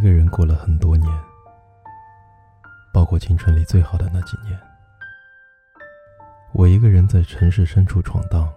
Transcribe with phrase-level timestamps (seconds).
[0.00, 1.12] 一个人过了很多年，
[2.90, 4.58] 包括青春里最好的那几年。
[6.54, 8.50] 我一个人在城市深处闯荡，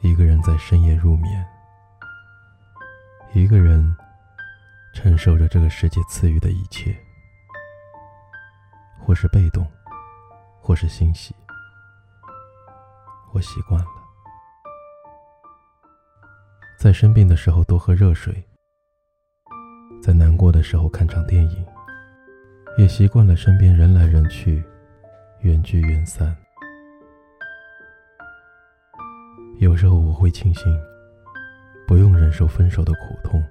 [0.00, 1.44] 一个人在深夜入眠，
[3.32, 3.96] 一个人
[4.94, 6.96] 承受着这个世界赐予的一切，
[8.96, 9.66] 或是被动，
[10.60, 11.34] 或是欣喜。
[13.32, 13.90] 我习惯了，
[16.78, 18.46] 在生病的时候多喝热水。
[20.00, 21.64] 在难过的时候看场电影，
[22.78, 24.64] 也习惯了身边人来人去，
[25.40, 26.34] 缘聚缘散。
[29.58, 30.64] 有时候我会庆幸，
[31.86, 33.42] 不用忍受分手的苦痛；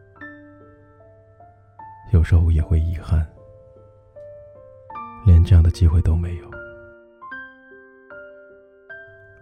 [2.11, 3.23] 有时候也会遗憾，
[5.27, 6.49] 连这样的机会都没有。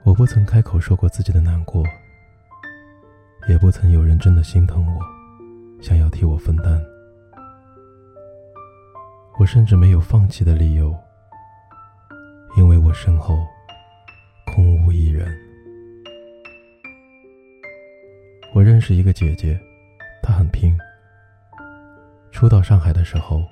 [0.03, 1.85] 我不曾开口说过自己的难过，
[3.47, 5.01] 也不曾有人真的心疼我，
[5.81, 6.77] 想要替我分担。
[9.39, 10.95] 我甚至没有放弃的理由，
[12.57, 13.37] 因为我身后
[14.47, 15.31] 空无一人。
[18.55, 19.59] 我认识一个姐姐，
[20.23, 20.75] 她很拼。
[22.31, 23.43] 初到上海的时候，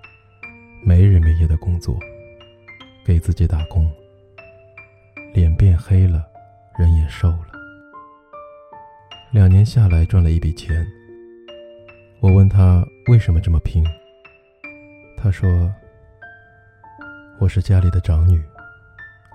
[0.83, 1.99] 没日没夜的工作，
[3.05, 3.87] 给自己打工，
[5.35, 6.25] 脸变黑了，
[6.79, 7.47] 人也瘦了。
[9.31, 10.83] 两年下来赚了一笔钱。
[12.21, 13.83] 我问她为什么这么拼。
[15.17, 15.49] 他说
[17.39, 18.43] ：“我是家里的长女，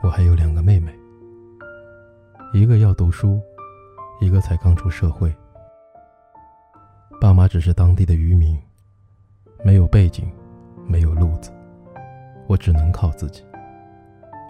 [0.02, 0.94] 我还有两个妹妹，
[2.52, 3.40] 一个要读书，
[4.20, 5.34] 一个才刚出社会。
[7.20, 8.56] 爸妈只是当地的渔民，
[9.64, 10.30] 没有背景，
[10.86, 11.50] 没有路子，
[12.46, 13.44] 我只能靠自己。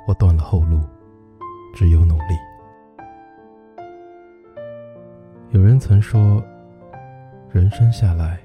[0.07, 0.83] 我断了后路，
[1.75, 2.37] 只有努力。”
[5.51, 6.45] 有人曾说
[7.51, 8.39] ：“人生下来，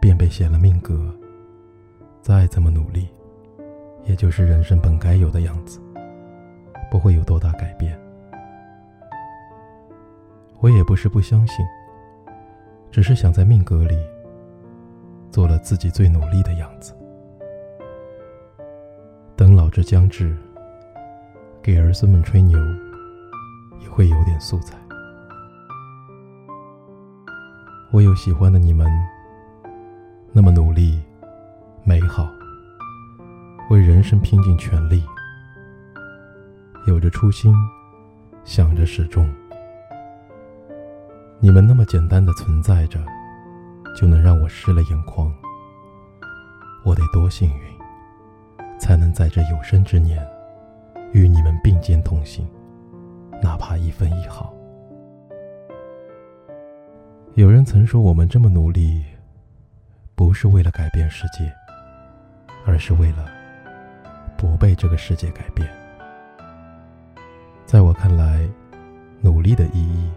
[0.00, 1.12] 便被写了命格。”
[2.24, 3.06] 再怎么努力，
[4.04, 5.78] 也就是人生本该有的样子，
[6.90, 8.00] 不会有多大改变。
[10.60, 11.62] 我也不是不相信，
[12.90, 13.94] 只是想在命格里
[15.30, 16.96] 做了自己最努力的样子。
[19.36, 20.34] 等老之将至，
[21.60, 22.58] 给儿孙们吹牛，
[23.82, 24.78] 也会有点素材。
[27.92, 28.90] 我有喜欢的你们，
[33.74, 35.02] 为人生拼尽全力，
[36.86, 37.52] 有着初心，
[38.44, 39.28] 想着始终。
[41.40, 43.00] 你们那么简单的存在着，
[43.96, 45.28] 就能让我湿了眼眶。
[46.84, 50.24] 我得多幸运，才能在这有生之年，
[51.12, 52.46] 与你们并肩同行，
[53.42, 54.54] 哪怕一分一毫。
[57.34, 59.02] 有人曾说，我们这么努力，
[60.14, 61.52] 不是为了改变世界。
[62.66, 63.26] 而是为了
[64.44, 65.66] 不被这个世界改变。
[67.64, 68.46] 在我看来，
[69.22, 70.10] 努力的意义，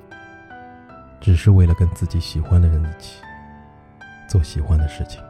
[1.21, 3.21] 只是为了跟自己喜欢的人一起
[4.27, 5.21] 做喜欢的事情。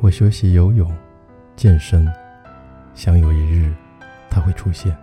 [0.00, 0.90] 我学习游泳、
[1.54, 2.10] 健身，
[2.94, 3.70] 想有一日
[4.30, 4.96] 他会出现。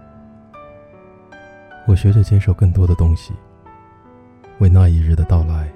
[1.86, 3.36] 我学着接受更多的东西，
[4.58, 5.70] 为那一日的到来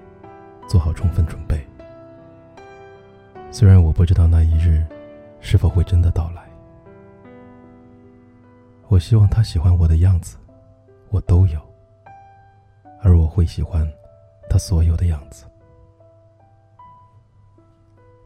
[0.68, 1.64] 做好充分准备。
[3.52, 4.84] 虽然我不知道那一日
[5.42, 6.44] 是否会真的到来，
[8.88, 10.38] 我希望他喜欢我的样子，
[11.10, 11.60] 我都有，
[13.02, 13.88] 而我会喜欢
[14.50, 15.46] 他所有的样子。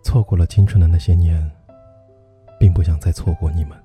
[0.03, 1.49] 错过了青春的那些年，
[2.59, 3.77] 并不想再错过你们。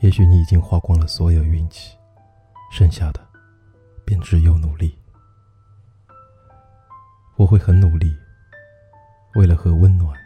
[0.00, 1.96] 也许你已经花光了所有运气，
[2.70, 3.20] 剩下的
[4.04, 4.98] 便只有努力。
[7.36, 8.12] 我会很努力。
[9.34, 10.18] 为了和温暖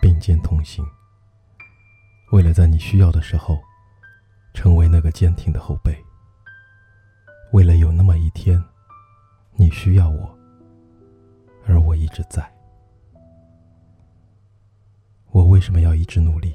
[0.00, 0.84] 并肩同行，
[2.32, 3.58] 为了在你需要的时候
[4.54, 5.94] 成为那个坚挺的后背，
[7.52, 8.62] 为了有那么一天
[9.54, 10.38] 你需要我，
[11.66, 12.50] 而我一直在。
[15.32, 16.54] 我为什么要一直努力？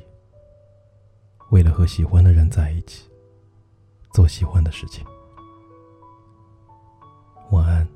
[1.52, 3.10] 为了和喜欢的人在一起，
[4.12, 5.06] 做喜欢的事情。
[7.52, 7.88] 晚安，